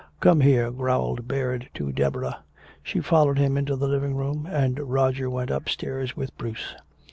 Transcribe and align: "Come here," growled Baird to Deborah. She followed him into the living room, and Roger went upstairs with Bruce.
"Come 0.19 0.41
here," 0.41 0.71
growled 0.71 1.27
Baird 1.27 1.69
to 1.75 1.91
Deborah. 1.91 2.39
She 2.81 3.01
followed 3.01 3.37
him 3.37 3.55
into 3.55 3.75
the 3.75 3.87
living 3.87 4.15
room, 4.15 4.47
and 4.51 4.79
Roger 4.79 5.29
went 5.29 5.51
upstairs 5.51 6.17
with 6.17 6.35
Bruce. 6.39 6.73